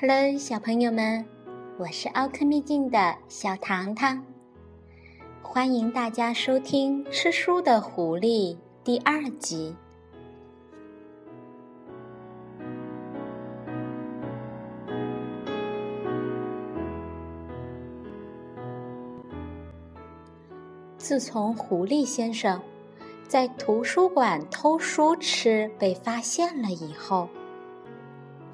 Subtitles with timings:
[0.00, 1.26] Hello，小朋友们，
[1.76, 4.24] 我是奥克秘境的小糖糖，
[5.42, 9.74] 欢迎大家收听《吃书的狐狸》第二集。
[20.96, 22.62] 自从狐狸先生
[23.26, 27.28] 在图书馆偷书吃被发现了以后，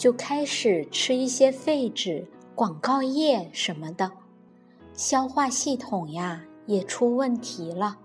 [0.05, 4.13] 就开始吃一些废纸、广告页什么的，
[4.93, 7.97] 消化系统呀也出问题了。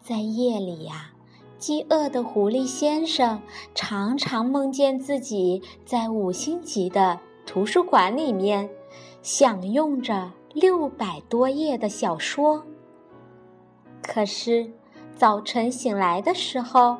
[0.00, 1.12] 在夜里呀，
[1.58, 3.42] 饥饿的狐狸先生
[3.74, 8.66] 常常梦见自己在五星级的图书馆里面
[9.20, 12.64] 享用着六百多页的小说。
[14.02, 14.72] 可是
[15.14, 16.96] 早晨醒来的时候，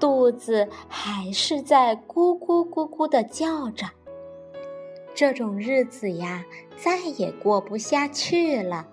[0.00, 3.86] 肚子还是在咕咕咕咕的叫着。
[5.14, 6.44] 这种日子呀，
[6.76, 8.88] 再也过不下去了。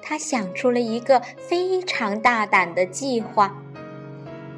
[0.00, 3.54] 他想出了一个非常大胆的计划。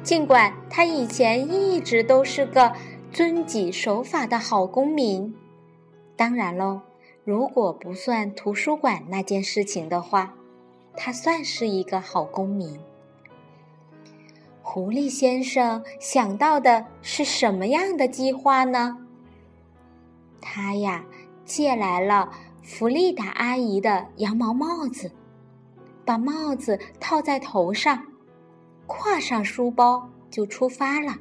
[0.03, 2.73] 尽管他以前一直都是个
[3.11, 5.33] 遵纪守法的好公民，
[6.15, 6.81] 当然喽，
[7.23, 10.35] 如果不算图书馆那件事情的话，
[10.95, 12.79] 他算是一个好公民。
[14.73, 18.97] 狐狸先生想到的是什么样的计划呢？
[20.41, 21.05] 他呀，
[21.45, 22.31] 借来了
[22.63, 25.11] 弗利达阿姨的羊毛帽子，
[26.03, 28.03] 把帽子套在头上，
[28.87, 31.17] 挎上书包就出发了。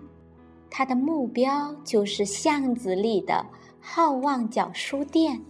[0.70, 3.44] 他的目标就是巷子里的
[3.82, 5.42] 好望角书店。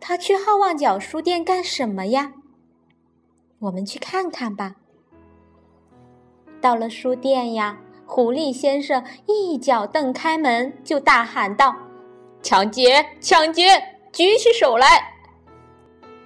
[0.00, 2.32] 他去好望角书店干什么呀？
[3.58, 4.76] 我们去看看吧。
[6.66, 11.76] 到了书店呀，狐狸先生一脚蹬开门，就大喊道
[12.42, 13.06] ：“抢劫！
[13.20, 13.80] 抢劫！
[14.10, 15.12] 举起手来！”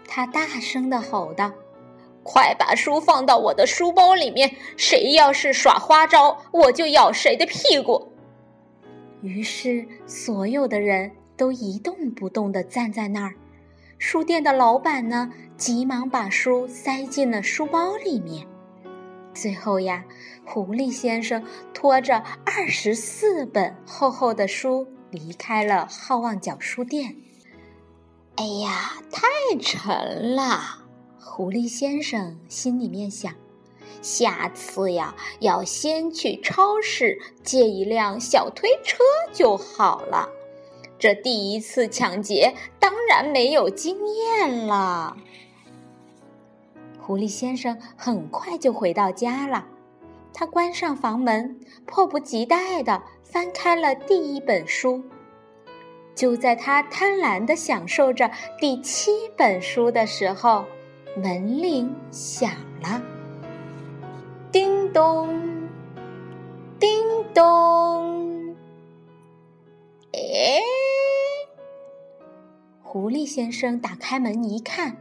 [0.09, 1.53] 他大声的吼道
[2.25, 4.51] ：“快把书放到我的书包里面！
[4.79, 8.11] 谁要是耍花招，我就咬谁的屁股！”
[9.21, 13.35] 于是，所有的人都一动不动的站在那儿。
[13.99, 18.47] 书店的老板呢，急忙把书塞进了书包里面。
[19.41, 20.05] 最后呀，
[20.45, 21.43] 狐狸先生
[21.73, 27.17] 拖着二十四本厚厚的书离开了好望角书店。
[28.37, 30.61] 哎呀，太沉了！
[31.19, 33.33] 狐狸先生心里面想：
[34.03, 38.99] 下次呀，要先去超市借一辆小推车
[39.33, 40.29] 就好了。
[40.99, 45.17] 这第一次抢劫，当然没有经验了。
[47.11, 49.67] 狐狸先生很快就回到家了，
[50.33, 55.03] 他关上房门，迫不及待地翻开了第一本书。
[56.15, 60.65] 就在他贪婪地享受着第七本书的时候，
[61.17, 63.03] 门铃响了，
[64.53, 65.69] 叮咚，
[66.79, 66.89] 叮
[67.35, 68.55] 咚。
[70.13, 70.61] 哎，
[72.85, 74.97] 狐狸先生打开门一看。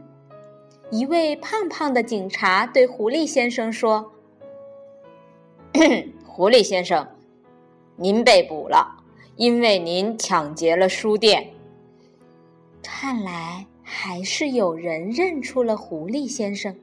[0.90, 4.12] 一位胖胖的警察对狐狸先生说
[6.26, 7.06] ：“狐狸先生，
[7.94, 8.96] 您被捕了，
[9.36, 11.52] 因为您抢劫了书店。”
[12.82, 16.74] 看来还是有人认出了狐狸先生，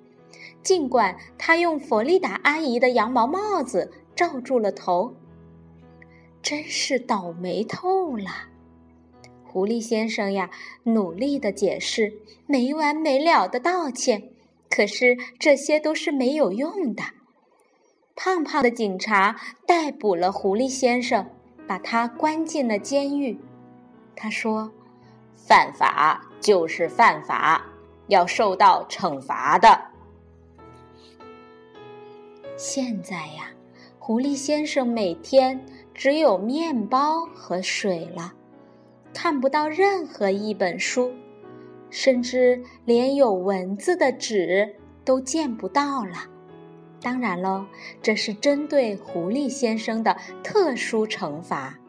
[0.63, 5.13] 尽管他用弗利达阿姨的羊毛帽子罩住了头。
[6.41, 8.29] 真是倒霉透了。
[9.57, 10.51] 狐狸先生呀，
[10.84, 12.13] 努力的解释，
[12.45, 14.29] 没完没了的道歉，
[14.69, 17.01] 可是这些都是没有用的。
[18.16, 19.35] 胖胖的警察
[19.66, 21.25] 逮捕了狐狸先生，
[21.67, 23.35] 把他关进了监狱。
[24.16, 24.72] 他说
[25.34, 27.66] ：“犯法就是犯法，
[28.09, 29.85] 要受到惩罚的。”
[32.56, 33.49] 现在呀，
[33.97, 35.59] 狐狸先生每天
[35.96, 38.35] 只有面包和水了。
[39.19, 41.11] 看不到任何一本书，
[41.90, 46.28] 甚至连有文字的纸都见不到了。
[47.02, 47.66] 当然喽，
[47.99, 51.79] 这是针对狐狸先生的特殊惩罚。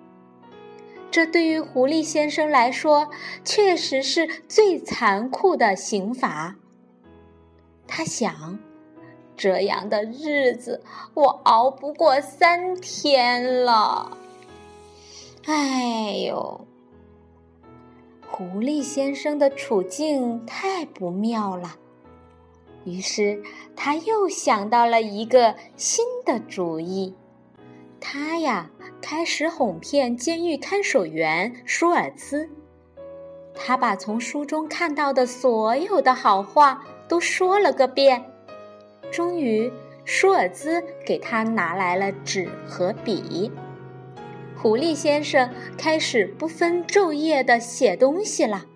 [1.11, 3.11] 这对于狐狸先生来说，
[3.45, 6.57] 确实是最残酷的刑罚。
[7.87, 8.59] 他想，
[9.37, 10.83] 这样的日子
[11.13, 14.17] 我熬不过三天了。
[15.45, 16.68] 哎呦！
[18.39, 21.75] 狐狸先生的处境太不妙了，
[22.85, 23.43] 于是
[23.75, 27.13] 他又想到了一个新的主意。
[27.99, 28.71] 他呀
[29.03, 32.49] 开始哄骗监狱看守员舒尔兹。
[33.57, 38.25] 他把从书中看到的所有的好话都说了个遍。
[39.11, 39.69] 终于，
[40.05, 43.51] 舒尔兹给他拿来了纸和笔。
[44.61, 48.67] 狐狸先生开始不分昼夜的写东西了。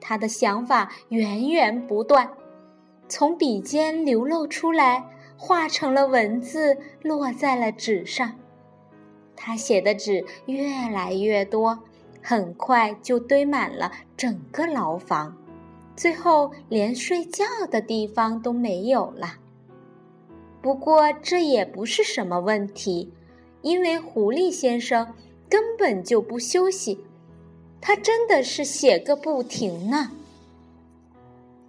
[0.00, 2.28] 他的想法源源不断，
[3.08, 5.04] 从笔尖流露出来，
[5.36, 8.32] 化成了文字，落在了纸上。
[9.36, 11.78] 他写的纸越来越多，
[12.20, 15.36] 很快就堆满了整个牢房，
[15.94, 19.36] 最后连睡觉的地方都没有了。
[20.60, 23.12] 不过这也不是什么问题，
[23.62, 25.14] 因为狐狸先生
[25.48, 27.04] 根本就不休息。
[27.80, 30.12] 他真的是写个不停呢。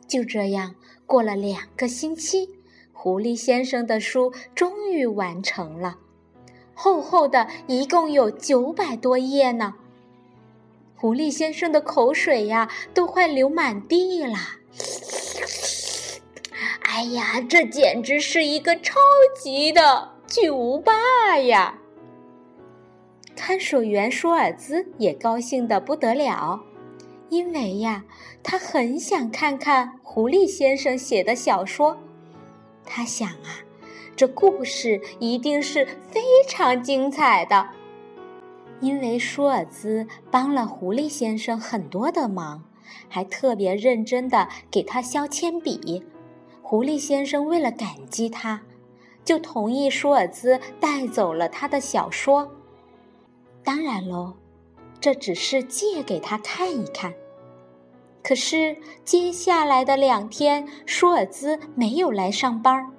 [0.08, 0.76] 就这样
[1.08, 2.50] 过了两个星期，
[2.92, 5.98] 狐狸先生的书终于完成了，
[6.76, 9.74] 厚厚的，一共有九百多页呢。
[10.96, 14.38] 狐狸先生的口水呀，都快流满地了。
[16.82, 18.94] 哎呀，这简直是一个超
[19.42, 21.80] 级的巨无霸呀！
[23.36, 26.62] 看守员舒尔兹也高兴得不得了，
[27.30, 28.06] 因为呀，
[28.42, 31.98] 他很想看看狐狸先生写的小说。
[32.86, 33.64] 他想啊，
[34.16, 37.70] 这故事一定是非常精彩的。
[38.80, 42.64] 因为舒尔兹帮了狐狸先生很多的忙，
[43.08, 46.04] 还特别认真的给他削铅笔。
[46.62, 48.62] 狐狸先生为了感激他，
[49.24, 52.52] 就同意舒尔兹带走了他的小说。
[53.64, 54.34] 当然喽，
[55.00, 57.14] 这只是借给他看一看。
[58.22, 62.90] 可是接下来的两天，舒尔兹没有来上班。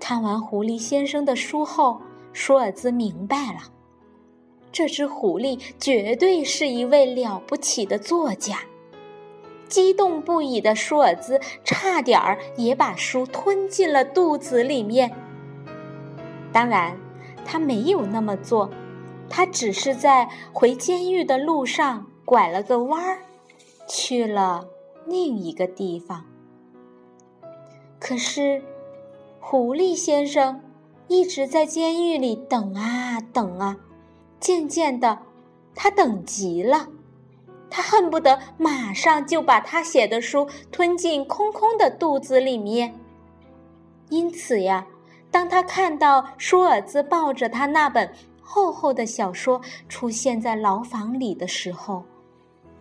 [0.00, 2.00] 看完狐狸先生的书后，
[2.32, 3.60] 舒尔兹明白了，
[4.72, 8.58] 这只狐狸绝对是一位了不起的作家。
[9.68, 15.10] 激动不已的舒尔兹差点儿也把书吞进了肚子里面。
[16.52, 16.96] 当然，
[17.44, 18.68] 他没有那么做。
[19.34, 23.22] 他只是在回监狱的路上拐了个弯儿，
[23.88, 24.68] 去了
[25.06, 26.26] 另一个地方。
[27.98, 28.62] 可是，
[29.40, 30.60] 狐狸先生
[31.08, 33.78] 一直在监狱里等啊等啊，
[34.38, 35.20] 渐渐的，
[35.74, 36.88] 他等急了，
[37.70, 43.00] 他恨不得马上就把他写的书吞进空空的肚子里面。
[44.10, 44.86] 因此呀，
[45.30, 48.12] 当他看到舒尔兹抱着他那本。
[48.42, 52.04] 厚厚的小说出现在牢房里的时候，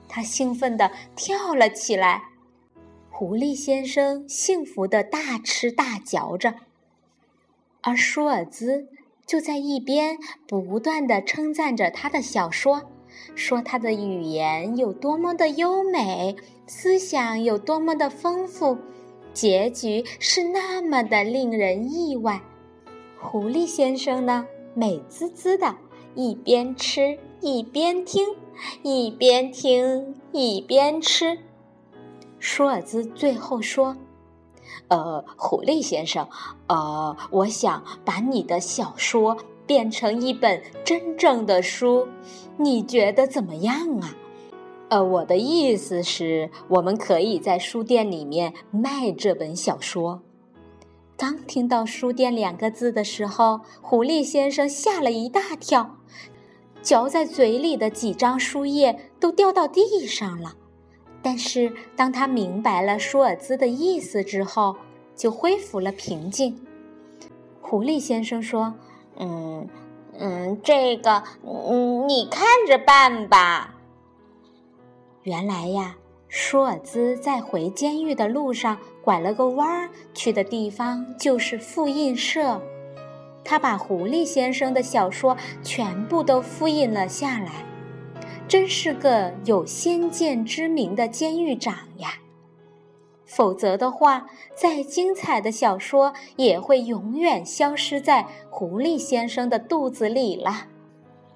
[0.09, 2.23] 他兴奋地跳了起来。
[3.09, 6.55] 狐狸先生幸福地大吃大嚼着，
[7.81, 8.87] 而舒尔兹
[9.27, 10.17] 就在一边
[10.47, 12.89] 不断地称赞着他的小说，
[13.35, 16.35] 说他的语言有多么的优美，
[16.65, 18.77] 思想有多么的丰富，
[19.33, 22.41] 结局是那么的令人意外。
[23.19, 24.47] 狐狸先生呢？
[24.73, 25.75] 美滋滋的，
[26.15, 28.25] 一边吃一边听，
[28.83, 31.37] 一边听一边吃。
[32.39, 33.97] 舒尔兹最后说
[34.87, 36.27] ：“呃，狐狸先生，
[36.67, 39.37] 呃，我想把你的小说
[39.67, 42.07] 变成一本真正的书，
[42.57, 44.15] 你觉得怎么样啊？
[44.89, 50.21] 呃，我的意思是，我们可以在书店里面卖这本小说。”
[51.21, 55.97] 刚听到“书店”两个字的时候，狐狸先生吓了一大跳，
[56.81, 60.55] 嚼在嘴里的几张书页都掉到地上了。
[61.21, 64.75] 但是当他明白了舒尔兹的意思之后，
[65.15, 66.59] 就恢复了平静。
[67.61, 68.73] 狐狸先生说
[69.21, 69.69] ：“嗯
[70.17, 73.75] 嗯，这个，嗯，你看着办吧。”
[75.21, 75.97] 原来呀。
[76.33, 82.61] 舒尔兹在回监狱的路上拐了个弯儿，去的地方就是复印社。
[83.43, 87.65] 他把狐狸先生的小说全部都复印了下来，
[88.47, 92.13] 真是个有先见之明的监狱长呀！
[93.25, 100.67] 否则的话，再精彩的小说也会永远消失在狐狸先生的肚子里了。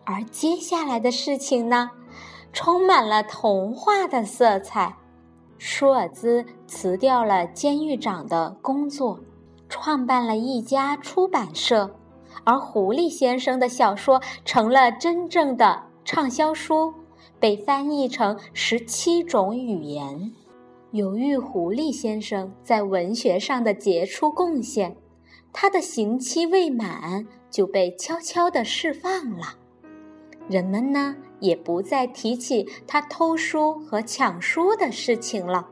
[0.04, 1.90] 而接下来的事情呢？
[2.54, 4.96] 充满了童话的色彩。
[5.58, 9.20] 舒尔兹辞掉了监狱长的工作，
[9.70, 11.96] 创办了一家出版社，
[12.44, 16.94] 而狐狸先生的小说成了真正的畅销书，
[17.40, 20.32] 被翻译成十七种语言。
[20.92, 24.96] 由于狐狸先生在文学上的杰出贡献，
[25.52, 29.56] 他的刑期未满就被悄悄地释放了。
[30.48, 35.68] 人们呢，也不再提起他偷书和抢书的事情了。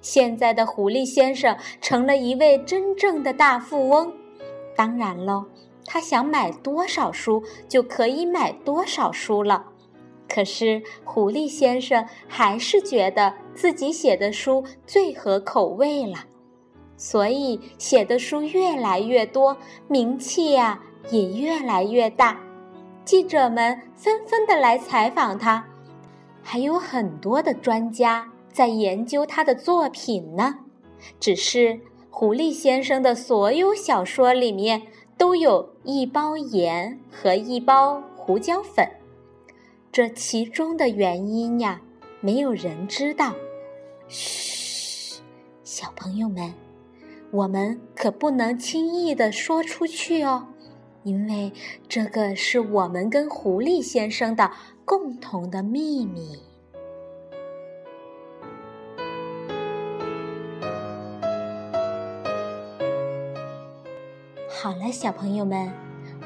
[0.00, 4.12] 现在的狐狸先生成了一位真正的大富翁。
[4.74, 5.46] 当然喽，
[5.84, 9.66] 他想买多少书就可以买多少书了。
[10.28, 16.24] 可是狐狸先生还是觉得自己写的书最合口味了，
[16.96, 19.56] 所以写的书越来越多，
[19.88, 22.40] 名气呀也越来越大。
[23.06, 25.64] 记者们纷纷的来采访他，
[26.42, 30.56] 还有很多的专家在研究他的作品呢。
[31.20, 31.78] 只是
[32.10, 34.82] 狐狸先生的所有小说里面
[35.16, 38.84] 都有一包盐和一包胡椒粉，
[39.92, 41.80] 这其中的原因呀，
[42.20, 43.32] 没有人知道。
[44.08, 45.20] 嘘，
[45.62, 46.52] 小朋友们，
[47.30, 50.48] 我们可不能轻易的说出去哦。
[51.06, 51.52] 因为
[51.88, 54.50] 这个是我们跟狐狸先生的
[54.84, 56.36] 共同的秘密。
[64.50, 65.72] 好了，小朋友们，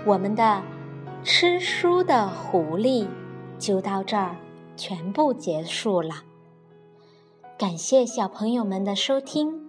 [0.06, 0.62] 我们的
[1.22, 3.06] 吃书的狐狸
[3.58, 4.34] 就到这儿
[4.78, 6.22] 全部结束了。
[7.58, 9.68] 感谢小朋友们的收听，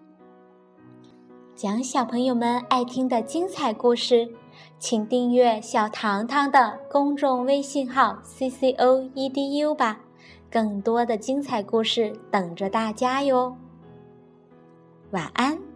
[1.53, 4.30] 讲小朋友们爱听的精彩故事。
[4.82, 10.00] 请订阅小糖糖的公众微信号 c c o e d u 吧，
[10.50, 13.56] 更多的精彩故事等着大家哟。
[15.12, 15.71] 晚安。